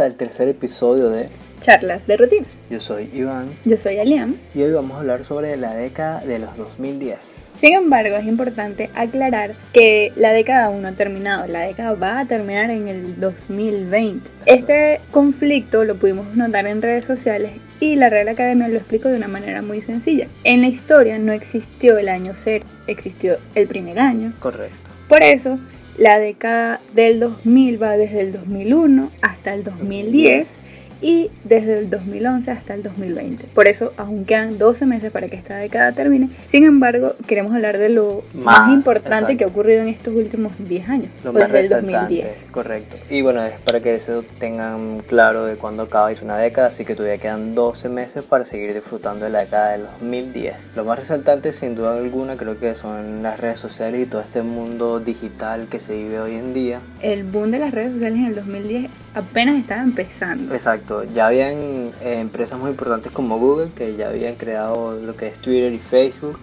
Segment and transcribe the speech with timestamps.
[0.00, 1.26] Al tercer episodio de
[1.60, 2.46] Charlas de rutina.
[2.70, 4.34] Yo soy Iván Yo soy Aliam.
[4.54, 7.18] y hoy vamos a hablar sobre la década de los 2010.
[7.20, 11.46] Sin embargo, es importante aclarar que la década aún no ha terminado.
[11.48, 14.26] La década va a terminar en el 2020.
[14.46, 19.16] Este conflicto lo pudimos notar en redes sociales y la Real Academia lo explico de
[19.16, 20.28] una manera muy sencilla.
[20.44, 24.32] En la historia no existió el año cero, existió el primer año.
[24.38, 24.76] Correcto.
[25.08, 25.58] Por eso,
[25.96, 30.66] la década del 2000 va desde el 2001 hasta el 2010
[31.00, 33.46] y desde el 2011 hasta el 2020.
[33.54, 36.30] Por eso aún quedan 12 meses para que esta década termine.
[36.46, 39.36] Sin embargo, queremos hablar de lo más, Más, importante exacto.
[39.38, 42.46] que ha ocurrido en estos últimos 10 años, Lo o más desde el resaltante, 2010.
[42.50, 42.96] correcto.
[43.08, 46.84] Y bueno, es para que eso tengan claro de cuándo acaba es una década, así
[46.84, 50.68] que todavía quedan 12 meses para seguir disfrutando de la década del 2010.
[50.76, 54.42] Lo más resaltante, sin duda alguna, creo que son las redes sociales y todo este
[54.42, 56.80] mundo digital que se vive hoy en día.
[57.00, 60.52] El boom de las redes sociales en el 2010 apenas estaba empezando.
[60.54, 61.56] Exacto, ya habían
[62.00, 65.78] eh, empresas muy importantes como Google que ya habían creado lo que es Twitter y
[65.78, 66.38] Facebook,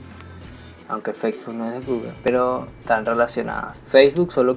[0.90, 3.84] aunque Facebook no es de Google, pero están relacionadas.
[3.90, 4.56] Facebook solo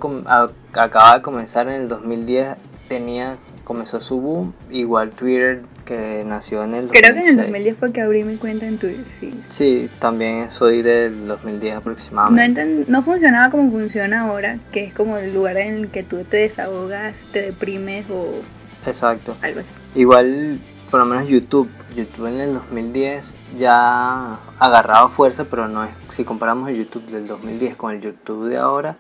[0.73, 2.57] acaba de comenzar en el 2010,
[2.89, 7.03] tenía comenzó su boom, igual Twitter que nació en el 2006.
[7.03, 9.33] Creo que en el 2010 fue que abrí mi cuenta en Twitter, sí.
[9.49, 12.63] Sí, también soy del 2010 No, aproximadamente.
[12.63, 16.19] enten- no funcionaba como funciona ahora, que es como el lugar en el que tú
[16.25, 18.41] te desahogas, te deprimes o
[18.87, 19.37] Exacto.
[19.43, 19.69] algo así.
[19.95, 20.61] Igual,
[20.91, 21.69] por lo menos YouTube.
[21.95, 25.91] YouTube en el 2010 ya ha agarrado fuerza, pero no es.
[26.11, 28.97] Si comparamos el YouTube del 2010 con el YouTube de ahora,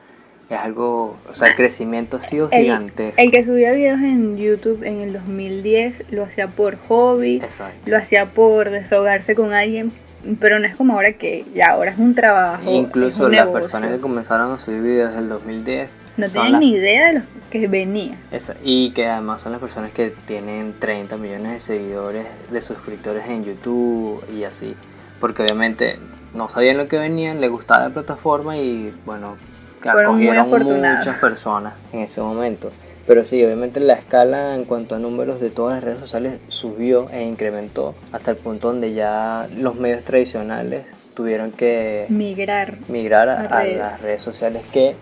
[0.49, 1.17] es algo.
[1.31, 3.21] O sea, el crecimiento ha sido El, gigantesco.
[3.21, 7.91] el que subía videos en YouTube en el 2010 lo hacía por hobby, Exacto.
[7.91, 9.93] lo hacía por desahogarse con alguien,
[10.41, 12.69] pero no es como ahora que ya ahora es un trabajo.
[12.69, 16.73] Incluso un las personas que comenzaron a subir videos del 2010 no tienen las- ni
[16.73, 18.17] idea de lo que venía.
[18.31, 23.27] esa- y que además son las personas que tienen 30 millones de seguidores, de suscriptores
[23.29, 24.75] en YouTube y así.
[25.21, 25.99] Porque obviamente
[26.35, 29.37] no sabían lo que venían, les gustaba la plataforma y bueno,
[29.83, 32.71] acogieron muchas personas en ese momento.
[33.07, 37.09] Pero sí, obviamente la escala en cuanto a números de todas las redes sociales subió
[37.11, 40.85] e incrementó hasta el punto donde ya los medios tradicionales
[41.15, 42.77] tuvieron que Migrar.
[42.89, 43.79] migrar a, A a redes.
[43.79, 44.95] las redes sociales que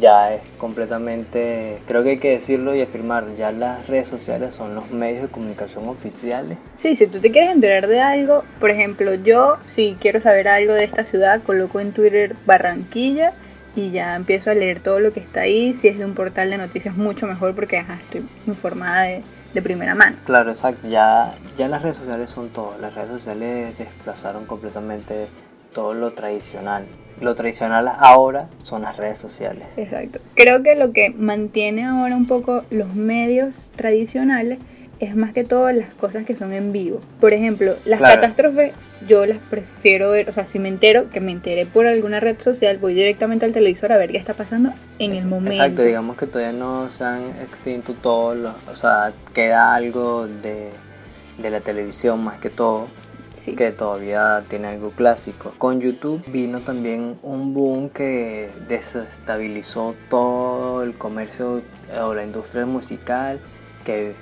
[0.00, 4.74] ya es completamente, creo que hay que decirlo y afirmar, ya las redes sociales son
[4.74, 6.58] los medios de comunicación oficiales.
[6.74, 10.72] Sí, si tú te quieres enterar de algo, por ejemplo, yo si quiero saber algo
[10.72, 13.32] de esta ciudad, coloco en Twitter Barranquilla
[13.74, 15.74] y ya empiezo a leer todo lo que está ahí.
[15.74, 19.22] Si es de un portal de noticias, mucho mejor porque ajá, estoy informada de,
[19.54, 20.16] de primera mano.
[20.24, 25.28] Claro, exacto, ya, ya las redes sociales son todo, las redes sociales desplazaron completamente
[25.72, 26.86] todo lo tradicional.
[27.20, 29.64] Lo tradicional ahora son las redes sociales.
[29.76, 30.18] Exacto.
[30.34, 34.58] Creo que lo que mantiene ahora un poco los medios tradicionales
[35.00, 37.00] es más que todo las cosas que son en vivo.
[37.20, 38.14] Por ejemplo, las Claro.
[38.20, 38.72] catástrofes
[39.06, 42.40] yo las prefiero ver, o sea, si me entero, que me enteré por alguna red
[42.40, 45.50] social, voy directamente al televisor a ver qué está pasando en Es- el momento.
[45.50, 50.70] Exacto, digamos que todavía no se han extinto todos los, o sea, queda algo de,
[51.38, 52.88] de la televisión más que todo,
[53.36, 53.54] Sí.
[53.54, 55.52] que todavía tiene algo clásico.
[55.58, 61.58] Con YouTube vino también un boom que desestabilizó todo el comercio
[61.92, 63.38] eh, o la industria musical
[63.84, 64.14] que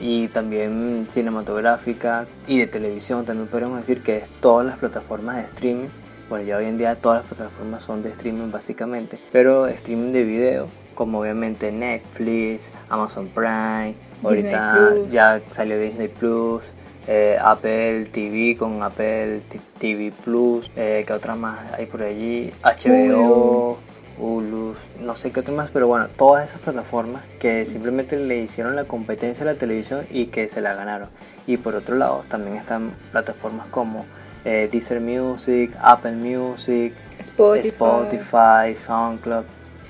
[0.00, 5.42] y también cinematográfica y de televisión también podemos decir que es todas las plataformas de
[5.42, 5.88] streaming
[6.28, 10.24] bueno ya hoy en día todas las plataformas son de streaming básicamente pero streaming de
[10.24, 13.94] video como obviamente Netflix Amazon Prime
[14.24, 15.12] ahorita Plus.
[15.12, 16.64] ya salió Disney Plus
[17.06, 19.40] eh, Apple TV con Apple
[19.78, 22.52] TV Plus, eh, ¿qué otra más hay por allí?
[22.62, 23.78] HBO,
[24.18, 28.74] Hulu, no sé qué otra más, pero bueno, todas esas plataformas que simplemente le hicieron
[28.74, 31.08] la competencia a la televisión y que se la ganaron.
[31.46, 34.04] Y por otro lado, también están plataformas como
[34.44, 37.68] eh, Deezer Music, Apple Music, Spotify.
[37.68, 39.44] Spotify, SoundCloud,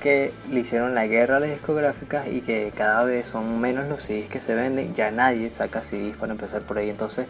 [0.06, 4.04] que le hicieron la guerra a las discográficas y que cada vez son menos los
[4.04, 4.94] CDs que se venden.
[4.94, 6.88] Ya nadie saca CDs para empezar por ahí.
[6.88, 7.26] Entonces,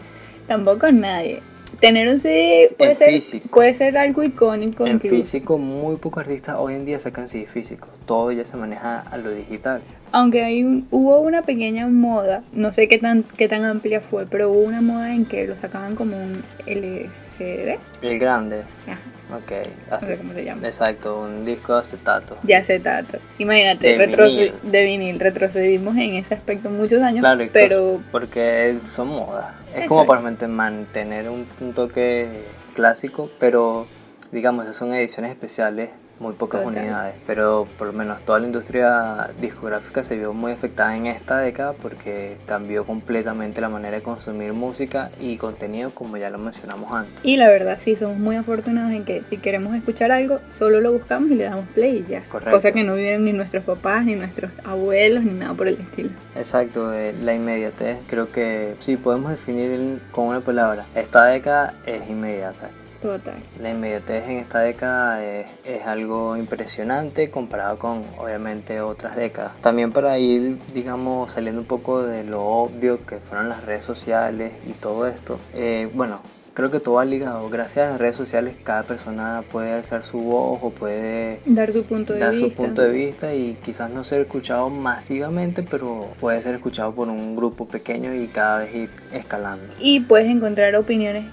[0.47, 1.41] Tampoco nadie.
[1.81, 3.49] Tener un CD puede ser, físico.
[3.49, 4.87] puede ser algo icónico.
[4.87, 5.17] en incluso.
[5.17, 7.89] físico, muy pocos artistas hoy en día sacan CDs físicos.
[8.05, 9.81] Todo ya se maneja a lo digital.
[10.13, 14.27] Aunque hay un- hubo una pequeña moda, no sé qué tan, qué tan amplia fue,
[14.27, 17.79] pero hubo una moda en que lo sacaban como un LCD.
[18.03, 19.53] El grande, Ajá, ok.
[19.91, 20.67] no así- sé cómo se llama.
[20.67, 22.37] Exacto, un disco de acetato.
[22.45, 23.19] Ya se trata.
[23.39, 24.53] Imagínate, De vinil.
[24.63, 29.47] de vinil, retrocedimos en ese aspecto muchos años, Claro, y pero porque son modas.
[29.75, 32.45] Es como para manten- mantener un, un toque
[32.75, 33.87] clásico, pero
[34.33, 36.79] digamos, esas son ediciones especiales muy pocas Total.
[36.79, 41.39] unidades, pero por lo menos toda la industria discográfica se vio muy afectada en esta
[41.39, 46.93] década porque cambió completamente la manera de consumir música y contenido como ya lo mencionamos
[46.93, 47.15] antes.
[47.23, 50.93] Y la verdad, sí, somos muy afortunados en que si queremos escuchar algo, solo lo
[50.93, 52.25] buscamos y le damos play y ya.
[52.25, 52.57] Correcto.
[52.57, 56.11] Cosa que no vivieron ni nuestros papás, ni nuestros abuelos, ni nada por el estilo.
[56.35, 60.87] Exacto, eh, la inmediatez creo que sí podemos definir con una palabra.
[60.95, 62.69] Esta década es inmediata.
[63.01, 63.35] Total.
[63.61, 69.53] La inmediatez en esta década es, es algo impresionante comparado con obviamente otras décadas.
[69.61, 74.53] También para ir, digamos, saliendo un poco de lo obvio que fueron las redes sociales
[74.67, 76.21] y todo esto, eh, bueno,
[76.55, 77.49] creo que todo va ligado.
[77.51, 81.85] Gracias a las redes sociales cada persona puede alzar su voz o puede Dar su
[81.85, 82.49] punto de dar vista.
[82.49, 87.09] su punto de vista y quizás no ser escuchado masivamente, pero puede ser escuchado por
[87.09, 89.75] un grupo pequeño y cada vez ir escalando.
[89.79, 91.25] Y puedes encontrar opiniones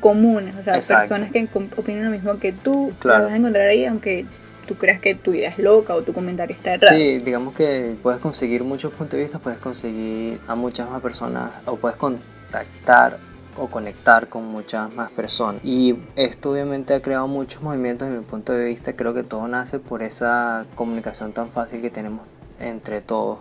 [0.00, 1.08] comunes, o sea, Exacto.
[1.14, 3.18] personas que opinan lo mismo que tú, Claro.
[3.18, 4.26] las vas a encontrar ahí, aunque
[4.66, 6.96] tú creas que tu idea es loca o tu comentario está errado.
[6.96, 11.50] Sí, digamos que puedes conseguir muchos puntos de vista, puedes conseguir a muchas más personas
[11.66, 13.18] o puedes contactar
[13.56, 15.60] o conectar con muchas más personas.
[15.64, 18.94] Y esto obviamente ha creado muchos movimientos desde mi punto de vista.
[18.94, 22.26] Creo que todo nace por esa comunicación tan fácil que tenemos
[22.58, 23.38] entre todos.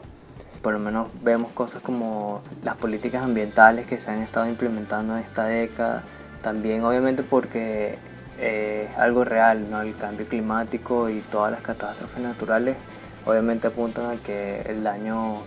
[0.62, 5.24] Por lo menos vemos cosas como las políticas ambientales que se han estado implementando en
[5.24, 6.04] esta década.
[6.44, 7.96] También obviamente porque
[8.40, 9.82] eh, es algo real, ¿no?
[9.82, 12.76] El cambio climático y todas las catástrofes naturales
[13.26, 15.42] obviamente apuntan a que el daño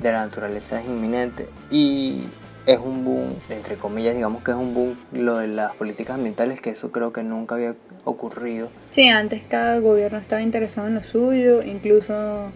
[0.00, 2.24] de la naturaleza es inminente y
[2.66, 6.60] es un boom, entre comillas, digamos que es un boom lo de las políticas ambientales,
[6.60, 8.68] que eso creo que nunca había ocurrido.
[8.90, 12.50] Sí, antes cada gobierno estaba interesado en lo suyo, incluso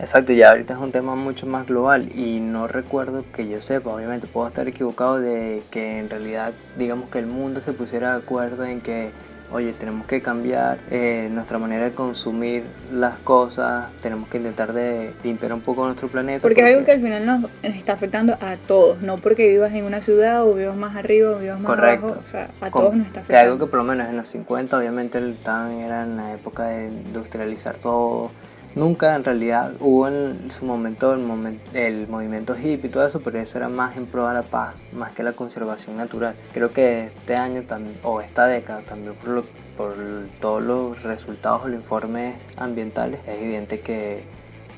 [0.00, 3.90] Exacto, ya ahorita es un tema mucho más global y no recuerdo que yo sepa,
[3.94, 8.18] obviamente puedo estar equivocado de que en realidad digamos que el mundo se pusiera de
[8.22, 9.10] acuerdo en que,
[9.52, 15.12] oye, tenemos que cambiar eh, nuestra manera de consumir las cosas, tenemos que intentar de
[15.22, 16.40] limpiar un poco nuestro planeta.
[16.40, 19.84] porque es algo que al final nos, está afectando a todos, no porque vivas en
[19.84, 22.06] una ciudad o vivas más arriba o vivas más Correcto.
[22.06, 23.66] abajo, o sea, a Con- todos nos está que algo afectando.
[23.66, 26.86] que por lo menos en los 50 obviamente el TAN era en la época de
[26.86, 28.30] industrializar todo.
[28.76, 33.38] Nunca en realidad hubo en su momento el, el movimiento hippie y todo eso, pero
[33.40, 36.34] eso era más en pro de la paz, más que la conservación natural.
[36.54, 39.44] Creo que este año también, o esta década también por, lo-
[39.76, 39.94] por
[40.40, 44.22] todos los resultados o los informes ambientales, es evidente que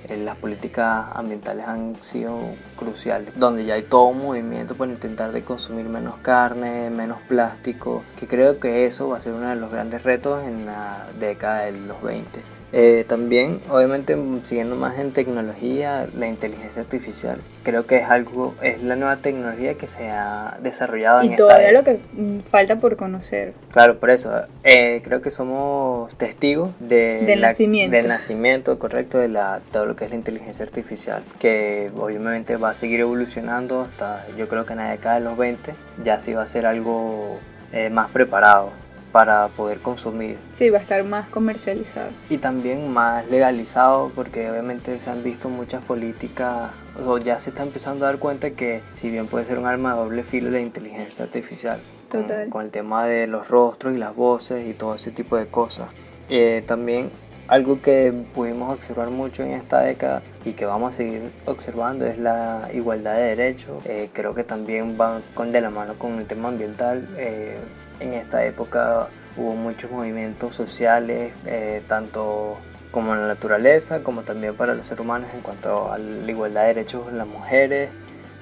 [0.09, 2.39] eh, las políticas ambientales han sido
[2.77, 8.03] cruciales, donde ya hay todo un movimiento para intentar de consumir menos carne, menos plástico,
[8.19, 11.65] que creo que eso va a ser uno de los grandes retos en la década
[11.67, 12.41] de los 20.
[12.75, 17.37] Eh, también, obviamente, siguiendo más en tecnología, la inteligencia artificial.
[17.65, 21.37] Creo que es algo, es la nueva tecnología que se ha desarrollado en Y esta
[21.37, 21.93] todavía época.
[21.93, 23.53] lo que mm, falta por conocer.
[23.73, 24.33] Claro, por eso.
[24.65, 27.95] eh, creo que somos testigos de Del la- nacimiento.
[27.97, 32.71] del nacimiento, correcto, de la, todo lo que es la inteligencia artificial, que obviamente va
[32.71, 36.33] a seguir evolucionando hasta, yo creo que en la década de los 20 ya sí
[36.33, 37.39] va a ser algo
[37.73, 38.71] eh, más preparado
[39.13, 42.09] para poder consumir Sí, va a estar más comercializado.
[42.31, 46.71] y también más legalizado porque obviamente se han visto muchas políticas
[47.07, 49.95] o ya se está empezando a dar cuenta que si bien puede ser un arma
[49.95, 52.49] de doble filo la inteligencia artificial con, Total.
[52.49, 55.89] con el tema de los rostros y las voces y todo ese tipo de cosas
[56.31, 57.11] Eh, también
[57.49, 62.17] algo que pudimos observar mucho en esta década y que vamos a seguir observando es
[62.17, 63.85] la igualdad de derechos.
[63.85, 67.07] Eh, creo que también va con, de la mano con el tema ambiental.
[67.19, 67.59] Eh,
[68.03, 72.59] en esta época hubo muchos movimientos sociales, eh, tanto
[72.91, 76.63] como en la naturaleza, como también para los seres humanos en cuanto a la igualdad
[76.63, 77.91] de derechos de las mujeres,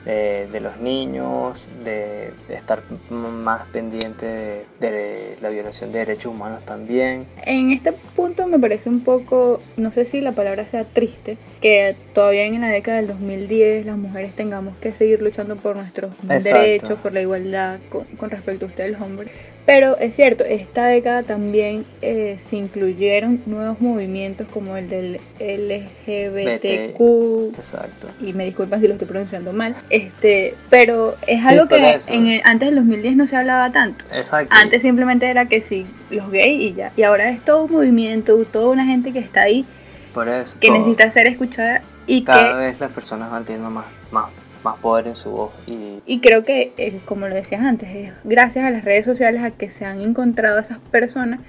[0.05, 6.65] de los niños, de, de estar más pendiente de, de la violación de derechos humanos
[6.65, 7.27] también.
[7.45, 11.97] En este punto me parece un poco, no sé si la palabra sea triste, que
[12.15, 16.59] todavía en la década del 2010 las mujeres tengamos que seguir luchando por nuestros Exacto.
[16.59, 19.31] derechos, por la igualdad con, con respecto a ustedes los hombres.
[19.67, 27.01] Pero es cierto, esta década también eh, se incluyeron nuevos movimientos como el del LGBTQ.
[27.57, 28.09] Exacto.
[28.21, 29.77] Y me disculpan si lo estoy pronunciando mal.
[29.91, 32.11] Este, pero es Sí, algo que eso.
[32.13, 34.05] en el- antes del 2010 no se hablaba tanto.
[34.13, 34.55] Exacto.
[34.59, 36.93] Antes simplemente era que sí, los gays y ya.
[36.97, 39.65] Y ahora es todo un movimiento, toda una gente que está ahí,
[40.15, 40.59] Por eso.
[40.59, 40.79] que todo.
[40.79, 42.59] necesita ser escuchada y Cada que...
[42.59, 44.31] vez las personas van teniendo más, más,
[44.65, 48.13] más poder en su voz y Y creo que, eh, como lo decías antes, es
[48.25, 51.41] gracias a las redes sociales a que se han encontrado esas personas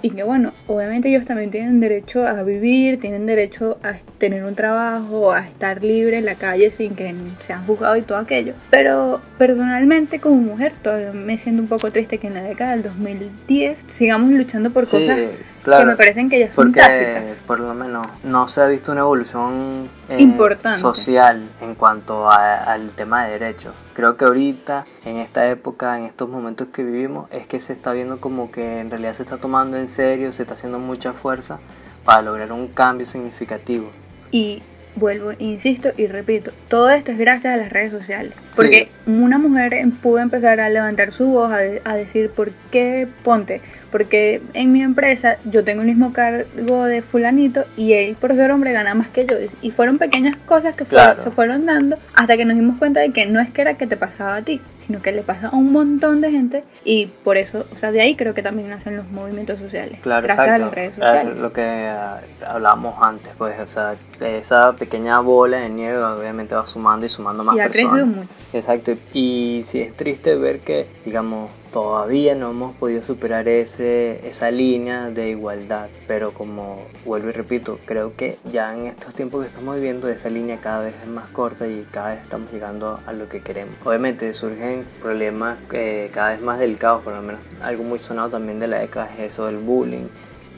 [0.00, 4.54] y que, bueno, obviamente ellos también tienen derecho a vivir, tienen derecho a tener un
[4.54, 8.54] trabajo, a estar libre en la calle sin que sean juzgados y todo aquello.
[8.70, 12.84] Pero personalmente, como mujer, todavía me siento un poco triste que en la década del
[12.84, 15.18] 2010 sigamos luchando por Sí, cosas
[15.62, 17.40] Claro, que me parecen que ya son Porque tácitas.
[17.46, 20.78] por lo menos no se ha visto una evolución eh, Importante.
[20.78, 23.74] social en cuanto a- al tema de derechos.
[23.94, 27.92] Creo que ahorita, en esta época, en estos momentos que vivimos, es que se está
[27.92, 31.58] viendo como que en realidad se está tomando en serio, se está haciendo mucha fuerza
[32.04, 33.90] para lograr un cambio significativo.
[34.30, 34.62] Y
[34.98, 38.32] vuelvo, insisto y repito, todo esto es gracias a las redes sociales.
[38.50, 38.56] Sí.
[38.56, 42.50] Porque una mujer em- pudo empezar a levantar su voz, a, de- a decir, ¿por
[42.70, 43.60] qué ponte?
[43.90, 48.50] Porque en mi empresa yo tengo el mismo cargo de fulanito y él por ser
[48.50, 49.36] hombre gana más que yo.
[49.62, 51.22] Y fueron pequeñas cosas que fueron- Claro.
[51.22, 53.86] se fueron dando hasta que nos dimos cuenta de que no es que era que
[53.86, 57.36] te pasaba a ti, sino que le pasa a un montón de gente y por
[57.36, 60.00] eso, o sea, de ahí creo que también nacen los movimientos sociales.
[60.00, 60.62] Claro, gracias exacto.
[60.64, 61.38] a las redes Es sociales.
[61.38, 66.66] lo que ah, hablábamos antes, pues, o sea, esa pequeña bola de nieve obviamente va
[66.66, 67.90] sumando y sumando más y ha personas.
[67.92, 68.28] crecido mucho.
[68.52, 74.50] Exacto, y sí es triste ver que, digamos, todavía no hemos podido superar ese, esa
[74.50, 79.48] línea de igualdad, pero como vuelvo y repito, creo que ya en estos tiempos que
[79.48, 83.12] estamos viviendo esa línea cada vez es más corta y cada vez estamos llegando a
[83.12, 83.74] lo que queremos.
[83.84, 88.58] Obviamente surgen problemas eh, cada vez más delicados, por lo menos algo muy sonado también
[88.60, 90.08] de la década es eso del bullying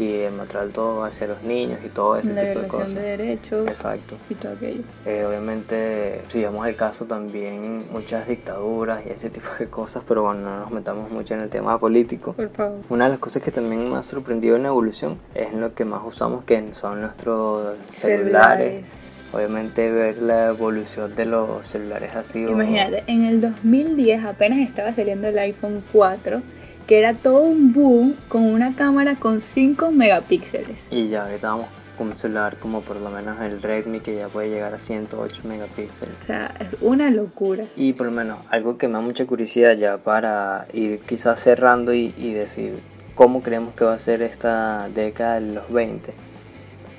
[0.00, 2.95] y el maltrato hacia los niños y todo ese la tipo de cosas.
[2.95, 4.16] de derechos Exacto.
[4.30, 4.83] y todo aquello.
[5.04, 10.23] Eh, obviamente, si vemos el caso también, muchas dictaduras y ese tipo de cosas, pero
[10.23, 12.33] bueno, no nos metamos mucho en el tema político.
[12.33, 12.78] Por favor.
[12.88, 15.85] Una de las cosas que también me ha sorprendido en la evolución es lo que
[15.85, 18.87] más usamos, que son nuestros celulares.
[19.33, 22.50] Obviamente ver la evolución de los celulares ha sido...
[22.50, 26.42] Imagínate, en el 2010 apenas estaba saliendo el iPhone 4,
[26.90, 30.88] que era todo un boom con una cámara con 5 megapíxeles.
[30.90, 34.26] Y ya ahorita vamos con un celular como por lo menos el Redmi que ya
[34.26, 36.16] puede llegar a 108 megapíxeles.
[36.20, 37.66] O sea, es una locura.
[37.76, 41.94] Y por lo menos algo que me da mucha curiosidad ya para ir quizás cerrando
[41.94, 42.80] y, y decir
[43.14, 46.12] cómo creemos que va a ser esta década de los 20.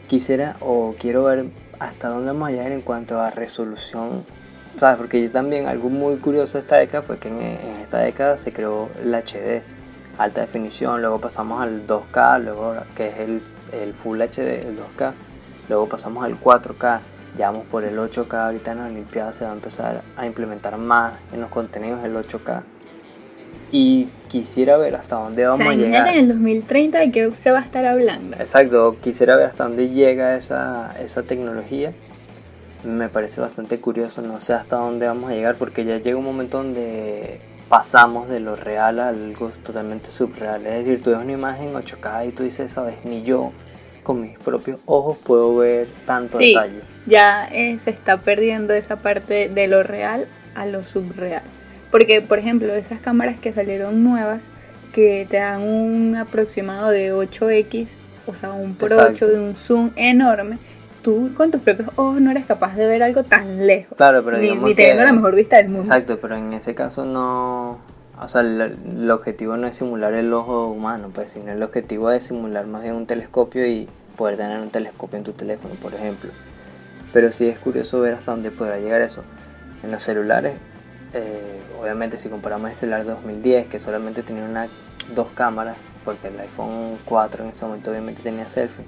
[0.07, 1.47] Quisiera o quiero ver
[1.79, 4.23] hasta dónde vamos a llegar en cuanto a resolución.
[4.77, 4.99] ¿Sabes?
[4.99, 8.37] Porque yo también algo muy curioso de esta década fue que en, en esta década
[8.37, 9.80] se creó el HD,
[10.17, 13.41] alta definición, luego pasamos al 2K, luego que es el,
[13.71, 15.11] el Full HD, el 2K,
[15.69, 16.99] luego pasamos al 4K,
[17.37, 20.77] ya vamos por el 8K, ahorita en la Olimpiada se va a empezar a implementar
[20.77, 22.63] más en los contenidos el 8K.
[23.73, 26.07] Y quisiera ver hasta dónde O vamos sea, a llegar.
[26.09, 28.35] en el 2030 de qué se va a estar hablando.
[28.37, 31.93] Exacto, quisiera ver hasta dónde llega esa, esa tecnología.
[32.83, 36.25] Me parece bastante curioso, no sé hasta dónde vamos a llegar porque ya llega un
[36.25, 37.39] momento donde
[37.71, 40.65] pasamos de lo real a algo totalmente subreal.
[40.67, 43.53] Es decir, tú ves una imagen 8K y tú dices, sabes, ni yo
[44.03, 46.81] con mis propios ojos puedo ver tanto Sí, detalle.
[47.05, 51.43] ya eh, se está perdiendo esa parte de lo real a lo subreal.
[51.91, 54.43] Porque, por ejemplo, esas cámaras que salieron nuevas,
[54.93, 57.87] que te dan un aproximado de 8x,
[58.27, 59.25] o sea, un por Exacto.
[59.25, 60.57] 8 de un zoom enorme,
[61.01, 63.97] tú con tus propios ojos no eres capaz de ver algo tan lejos.
[63.97, 65.83] Claro, pero ni, ni teniendo que- la mejor vista del mundo.
[65.83, 67.79] Exacto, pero en ese caso no...
[68.19, 72.11] O sea, el, el objetivo no es simular el ojo humano, pues, sino el objetivo
[72.11, 75.95] es simular más bien un telescopio y poder tener un telescopio en tu teléfono, por
[75.95, 76.29] ejemplo.
[77.13, 79.23] Pero sí es curioso ver hasta dónde podrá llegar eso.
[79.81, 80.53] En los celulares,
[81.15, 84.67] eh, obviamente si comparamos el celular de 2010, que solamente tenía una,
[85.15, 88.85] dos cámaras, porque el iPhone 4 en ese momento obviamente tenía selfie,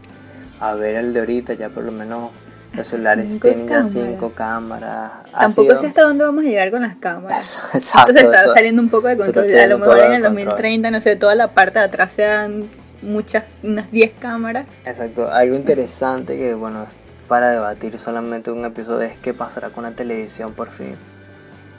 [0.60, 2.32] a ver el de ahorita ya por lo menos
[2.74, 3.92] los celulares Cinco ya cámaras.
[3.92, 5.12] cinco cámaras.
[5.32, 7.70] Tampoco sé hasta dónde vamos a llegar con las cámaras.
[7.74, 8.12] Exacto.
[8.12, 9.46] Entonces está saliendo un poco de control.
[9.46, 10.46] A lo mejor en el control.
[10.46, 12.68] 2030, no sé, toda la parte de atrás sean
[13.02, 14.68] muchas, unas 10 cámaras.
[14.86, 15.32] Exacto.
[15.32, 16.88] Algo interesante que, bueno,
[17.28, 20.96] para debatir solamente un episodio es qué pasará con la televisión por fin.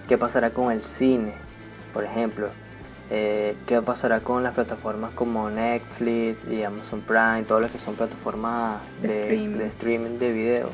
[0.09, 1.33] ¿Qué pasará con el cine,
[1.93, 2.51] por ejemplo?
[3.11, 7.95] Eh, ¿Qué pasará con las plataformas como Netflix y Amazon Prime, todas las que son
[7.95, 9.59] plataformas De de, streaming.
[9.59, 10.69] de streaming de video?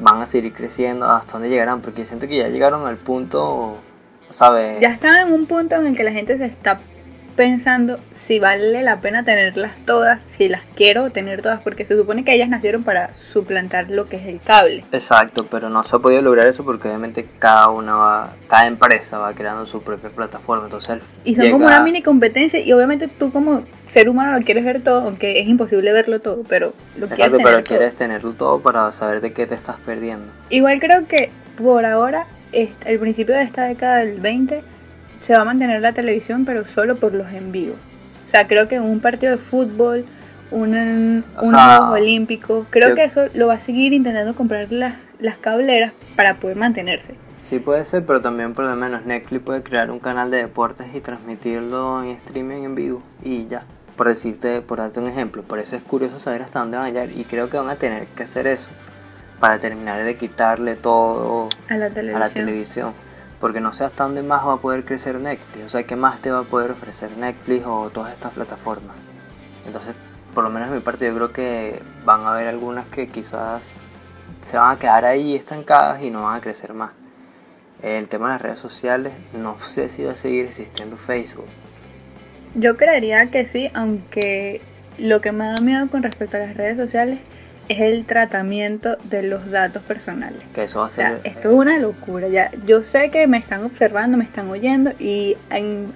[0.00, 1.08] ¿Van a seguir creciendo?
[1.08, 1.80] ¿Hasta dónde llegarán?
[1.80, 3.78] Porque yo siento que ya llegaron al punto,
[4.30, 4.80] ¿sabes?
[4.80, 6.80] Ya están en un punto en el que la gente se está
[7.38, 12.24] pensando si vale la pena tenerlas todas, si las quiero tener todas, porque se supone
[12.24, 14.84] que ellas nacieron para suplantar lo que es el cable.
[14.90, 19.18] Exacto, pero no se ha podido lograr eso porque obviamente cada una va, cada empresa
[19.18, 23.06] va creando su propia plataforma, entonces Y son llega- como una mini competencia y obviamente
[23.06, 27.06] tú como ser humano lo quieres ver todo, aunque es imposible verlo todo, pero lo
[27.06, 27.64] quieres Exacto, tener pero todo.
[27.78, 30.26] quieres tenerlo todo para saber de qué te estás perdiendo.
[30.50, 34.62] Igual creo que por ahora, el principio de esta década del 20,
[35.20, 37.74] se va a mantener la televisión, pero solo por los en vivo.
[38.26, 40.04] O sea, creo que un partido de fútbol,
[40.50, 44.94] un, un Juegos Olímpicos, creo yo- que eso lo va a seguir intentando comprar las,
[45.18, 47.14] las cableras para poder mantenerse.
[47.40, 50.88] Sí puede ser, pero también por lo menos Netflix puede crear un canal de deportes
[50.94, 53.62] y transmitirlo en streaming en vivo y ya.
[53.96, 56.90] Por decirte, por darte un ejemplo, por eso es curioso saber hasta dónde van a
[56.90, 58.68] llegar y creo que van a tener que hacer eso
[59.40, 62.20] para terminar de quitarle todo A la a televisión.
[62.20, 62.92] la televisión.
[63.40, 65.66] Porque no sé hasta dónde más va a poder crecer Netflix.
[65.66, 68.96] O sea, ¿qué más te va a poder ofrecer Netflix o todas estas plataformas?
[69.66, 69.94] Entonces,
[70.34, 73.80] por lo menos de mi parte, yo creo que van a haber algunas que quizás
[74.40, 76.92] se van a quedar ahí estancadas y no van a crecer más.
[77.82, 81.46] El tema de las redes sociales, no sé si va a seguir existiendo Facebook.
[82.54, 84.60] Yo creería que sí, aunque
[84.98, 87.20] lo que me da miedo con respecto a las redes sociales
[87.68, 90.38] es el tratamiento de los datos personales.
[90.54, 91.20] Que eso va a O sea, ser.
[91.24, 92.28] esto es una locura.
[92.28, 95.92] Ya, yo sé que me están observando, me están oyendo y en-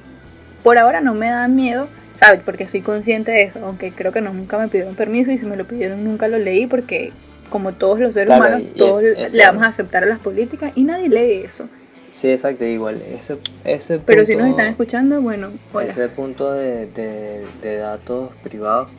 [0.62, 2.41] por ahora no me da miedo, ¿sabes?
[2.45, 5.47] Porque soy consciente de eso, aunque creo que no, nunca me pidieron permiso y si
[5.47, 7.12] me lo pidieron nunca lo leí porque
[7.50, 10.73] como todos los seres Claro, humanos, todos es- le vamos a aceptar a las políticas
[10.75, 11.69] y nadie lee eso.
[12.12, 13.00] Sí, exacto, igual.
[13.02, 15.87] Ese, ese Pero si nos están escuchando, bueno, hola.
[15.88, 18.91] Ese punto de, de- de datos privados,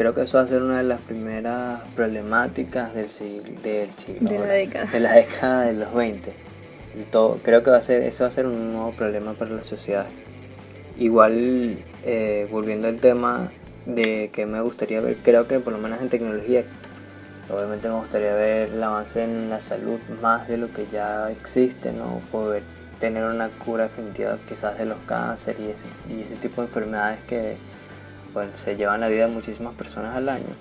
[0.00, 4.30] creo que eso va a ser una de las primeras problemáticas del siglo, del siglo
[4.30, 4.86] De la década.
[4.86, 6.32] de la década de los 20.
[6.98, 9.50] Y todo, creo que va a ser, eso va a ser un nuevo problema para
[9.50, 10.06] la sociedad.
[10.98, 11.76] Igual,
[12.06, 13.52] eh, volviendo al tema
[13.84, 16.64] de que me gustaría ver, creo que por lo menos en tecnología,
[17.50, 21.92] obviamente me gustaría ver el avance en la salud más de lo que ya existe,
[21.92, 22.22] ¿no?
[22.32, 22.62] Poder
[23.00, 27.18] tener una cura definitiva quizás de los cánceres y ese, y ese tipo de enfermedades
[27.28, 27.58] que
[28.32, 30.54] bueno, se llevan la vida de muchísimas personas al año.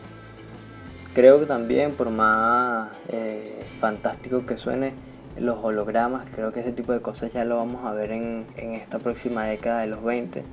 [1.14, 4.94] Creo que también, por más eh, fantástico que suene,
[5.40, 8.74] los hologramas, creo que ese tipo de cosas ya lo vamos a ver en, en
[8.74, 10.44] esta próxima década de los 20.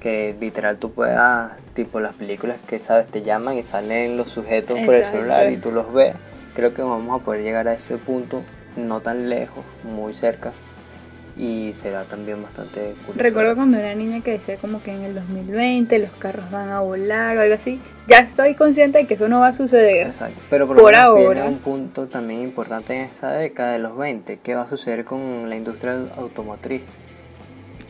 [0.00, 4.78] Que literal tú puedas, tipo las películas que sabes, te llaman y salen los sujetos
[4.80, 6.14] por el celular y tú los ves.
[6.54, 8.42] Creo que vamos a poder llegar a ese punto
[8.76, 10.52] no tan lejos, muy cerca.
[11.40, 13.14] Y será también bastante curioso.
[13.22, 16.80] Recuerdo cuando era niña que decía como que en el 2020 los carros van a
[16.80, 17.80] volar o algo así.
[18.08, 20.08] Ya estoy consciente de que eso no va a suceder.
[20.08, 20.38] Exacto.
[20.50, 21.44] Pero por, Por menos viene ahora.
[21.46, 24.38] un punto también importante en esta década de los 20.
[24.42, 26.82] ¿Qué va a suceder con la industria automotriz?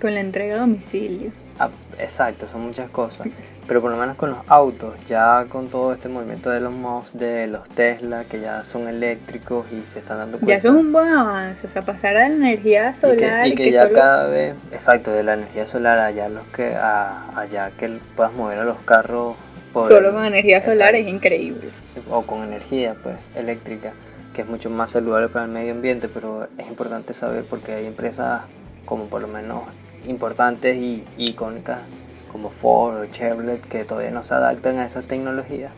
[0.01, 1.33] Con la entrega a domicilio.
[1.59, 3.27] Ah, exacto, son muchas cosas.
[3.67, 7.13] Pero por lo menos con los autos, ya con todo este movimiento de los Musk,
[7.15, 10.53] de los Tesla, que ya son eléctricos y se están dando cuenta.
[10.55, 11.67] Ya eso es un buen avance.
[11.67, 13.95] O sea, pasar a la energía solar y y que, que, y que ya solo-
[13.95, 18.59] cada vez, exacto, de la energía solar allá los que a- allá que puedas mover
[18.59, 19.37] a los carros
[19.73, 21.69] por solo con energía solar es increíble.
[22.11, 23.93] o con energía pues eléctrica
[24.35, 27.87] que es mucho más saludable para el medio ambiente pero es importante saber porque hay
[27.87, 28.43] empresas
[28.85, 29.63] como por lo menos
[30.09, 31.81] importantes y icónicas
[32.31, 35.73] como Ford o Chevrolet que todavía no se adaptan a esas tecnologías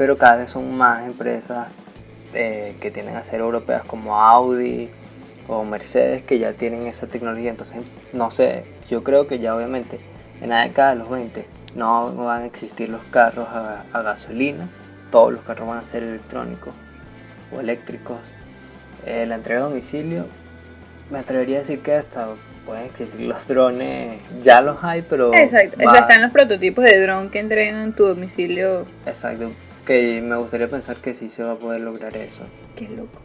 [0.00, 1.68] pero cada vez son más empresas
[2.32, 4.88] eh, que tienen a ser europeas como Audi
[5.46, 7.50] o Mercedes que ya tienen esa tecnología.
[7.50, 7.80] Entonces
[8.14, 10.00] no sé yo creo que ya obviamente
[10.40, 11.44] en la década de los 20
[11.76, 14.70] no van a existir los carros a, a gasolina.
[15.10, 16.72] Todos los carros van a ser electrónicos
[17.54, 18.20] o eléctricos.
[19.04, 20.24] Eh, la entrega a domicilio
[21.10, 22.28] me atrevería a decir que hasta
[22.66, 25.76] pueden existir los drones ya los hay pero Exacto.
[25.80, 28.84] O va- sea, están los prototipos de dron que entregan tu domicilio.
[29.06, 29.50] exacto
[29.86, 32.42] que me gustaría pensar que sí se va a poder lograr eso
[32.76, 33.20] Qué loco.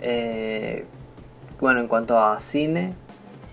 [0.00, 0.84] Eh,
[1.60, 2.94] bueno, en cuanto a cine,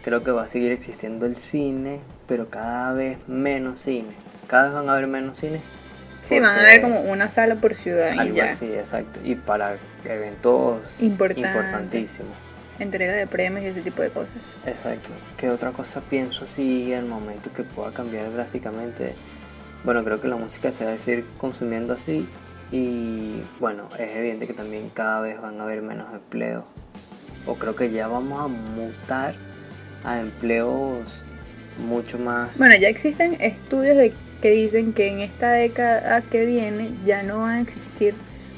[0.04, 4.10] creo que va a seguir existiendo el cine, pero cada vez menos cine.
[4.48, 5.62] Cada vez van a haber menos cine.
[6.22, 8.46] Sí, van a haber como una sala por ciudad y Algo ya.
[8.46, 9.20] así, exacto.
[9.24, 11.48] Y para eventos Importante.
[11.48, 12.34] importantísimos.
[12.80, 14.34] Entrega de premios y ese tipo de cosas.
[14.66, 15.10] Exacto.
[15.38, 19.14] ¿Qué otra cosa pienso así al momento que pueda cambiar drásticamente?
[19.84, 22.28] Bueno, creo que la música se va a seguir consumiendo así.
[22.72, 26.64] Y bueno, es evidente que también cada vez van a haber menos empleos.
[27.46, 29.36] O creo que ya vamos a mutar
[30.04, 31.24] a empleos
[31.78, 32.58] mucho más.
[32.58, 37.42] Bueno, ya existen estudios de, que dicen que en esta década que viene ya no
[37.42, 38.14] van a existir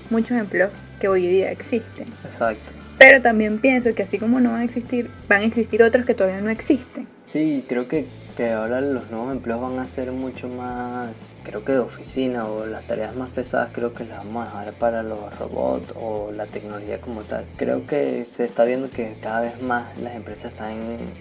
[0.09, 2.07] muchos empleos que hoy día existen.
[2.23, 2.82] Exacto.
[3.03, 6.13] Pero también pienso que así como no van a existir, van a existir otros que
[6.13, 7.05] todavía no existen.
[7.25, 11.73] Sí, creo que, que ahora los nuevos empleos van a ser mucho más, creo que
[11.73, 15.37] de oficina o las tareas más pesadas creo que las vamos a dejar para los
[15.37, 17.45] robots o la tecnología como tal.
[17.57, 20.73] Creo que se está viendo que cada vez más las empresas están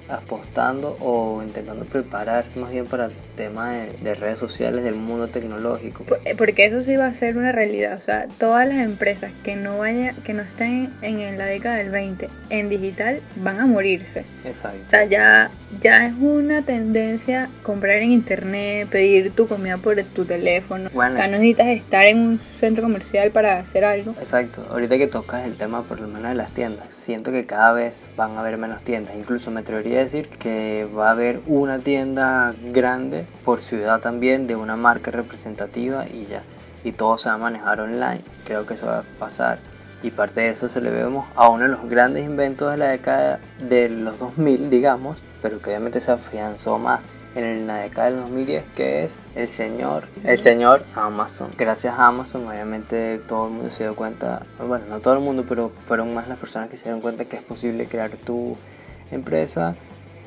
[0.09, 5.29] apostando o intentando prepararse más bien para el tema de, de redes sociales del mundo
[5.29, 6.05] tecnológico.
[6.25, 7.97] Eh, Porque eso sí va a ser una realidad.
[7.97, 11.77] O sea, todas las empresas que no vayan, que no estén en, en la década
[11.77, 14.25] del 20 en digital van a morirse.
[14.45, 14.79] Exacto.
[14.87, 20.01] O sea, ya, ya es una tendencia tendencia comprar en internet, pedir tu comida por
[20.05, 20.89] tu teléfono.
[20.95, 21.15] Bueno.
[21.15, 24.13] O sea, no necesitas estar en un centro comercial para hacer algo.
[24.21, 27.73] Exacto, ahorita que tocas el tema por lo menos de las tiendas, siento que cada
[27.73, 31.41] vez van a haber menos tiendas, incluso me atrevería a decir que va a haber
[31.47, 36.43] una tienda grande por ciudad también de una marca representativa y ya,
[36.85, 39.59] y todo se va a manejar online, creo que eso va a pasar.
[40.05, 42.89] Y parte de eso se le vemos a uno de los grandes inventos de la
[42.89, 47.01] década de los 2000, digamos, pero que obviamente se afianzó más
[47.35, 51.51] en la década del 2010, que es el señor, el señor Amazon.
[51.57, 55.45] Gracias a Amazon, obviamente todo el mundo se dio cuenta, bueno, no todo el mundo,
[55.49, 58.57] pero fueron más las personas que se dieron cuenta que es posible crear tu
[59.11, 59.75] empresa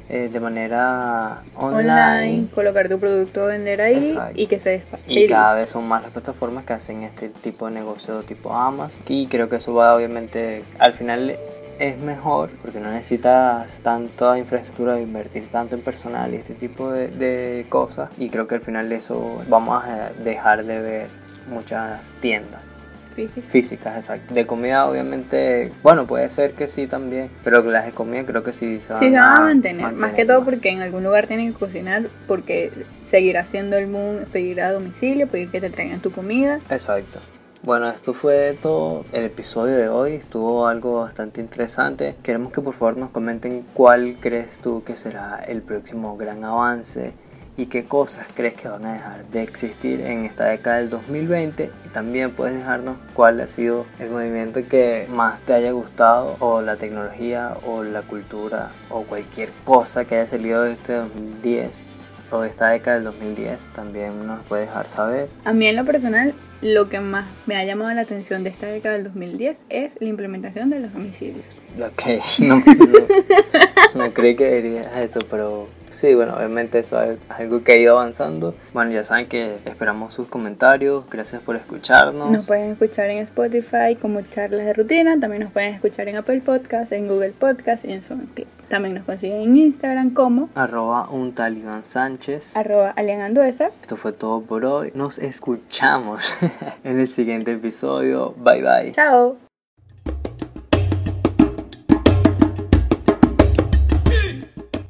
[0.07, 1.91] eh, de manera online.
[1.91, 4.33] Online, colocar tu producto a vender ahí Exacto.
[4.35, 5.03] y que se despache.
[5.07, 9.01] Y cada vez son más las plataformas que hacen este tipo de negocio tipo Amazon.
[9.07, 11.37] Y creo que eso va obviamente, al final
[11.79, 16.91] es mejor porque no necesitas tanta infraestructura de invertir tanto en personal y este tipo
[16.91, 18.09] de, de cosas.
[18.17, 21.07] Y creo que al final de eso vamos a dejar de ver
[21.49, 22.71] muchas tiendas
[23.13, 23.47] Físico.
[23.49, 24.33] físicas, exacto.
[24.33, 28.51] De comida, obviamente, bueno, puede ser que sí también, pero las de comida creo que
[28.51, 29.93] sí se van, Sí, se van a mantener.
[29.93, 32.71] Más que todo porque en algún lugar tienen que cocinar, porque
[33.05, 36.59] seguirá siendo el boom pedir a domicilio, pedir que te traigan tu comida.
[36.69, 37.19] Exacto.
[37.63, 40.13] Bueno, esto fue todo el episodio de hoy.
[40.15, 42.15] Estuvo algo bastante interesante.
[42.21, 47.13] Queremos que por favor nos comenten cuál crees tú que será el próximo gran avance
[47.57, 51.71] y qué cosas crees que van a dejar de existir en esta década del 2020
[51.85, 56.61] y también puedes dejarnos cuál ha sido el movimiento que más te haya gustado o
[56.61, 61.94] la tecnología o la cultura o cualquier cosa que haya salido de este 2010
[62.35, 65.85] o de esta década del 2010 también nos puedes dejar saber A mí en lo
[65.85, 69.97] personal, lo que más me ha llamado la atención de esta década del 2010 es
[69.99, 71.45] la implementación de los domicilios.
[71.79, 72.03] Ok,
[72.39, 77.73] no, no, no creí que dirías eso, pero sí, bueno, obviamente eso es algo que
[77.73, 78.55] ha ido avanzando.
[78.73, 82.31] Bueno, ya saben que esperamos sus comentarios, gracias por escucharnos.
[82.31, 86.41] Nos pueden escuchar en Spotify como charlas de rutina, también nos pueden escuchar en Apple
[86.41, 88.47] Podcast, en Google Podcast y en SoundCloud.
[88.67, 92.57] También nos consiguen en Instagram como Arroba un tal Iván Sánchez.
[92.57, 93.69] arroba Alian Anduesa.
[93.79, 94.91] Esto fue todo por hoy.
[94.95, 96.35] Nos escuchamos
[96.83, 98.33] en el siguiente episodio.
[98.37, 98.91] Bye bye.
[98.93, 99.44] Chao.